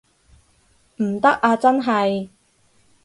[0.97, 2.29] 唔得啊真係